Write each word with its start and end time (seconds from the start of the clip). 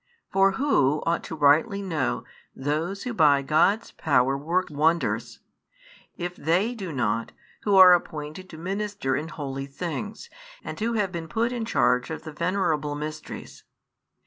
For 0.33 0.53
who 0.53 1.03
ought 1.05 1.23
to 1.25 1.35
rightly 1.35 1.79
know 1.79 2.23
those 2.55 3.03
who 3.03 3.13
by 3.13 3.43
God's 3.43 3.91
power 3.91 4.35
work 4.35 4.71
wonders, 4.71 5.41
if 6.17 6.35
they 6.35 6.73
do 6.73 6.91
not 6.91 7.33
who 7.65 7.75
are 7.75 7.93
appointed 7.93 8.49
to 8.49 8.57
minister 8.57 9.15
in 9.15 9.27
holy 9.27 9.67
things 9.67 10.27
and 10.63 10.79
who 10.79 10.93
have 10.93 11.11
been 11.11 11.27
put 11.27 11.51
in 11.51 11.65
charge 11.65 12.09
of 12.09 12.23
the 12.23 12.31
venerable 12.33 12.95
mysteries? 12.95 13.63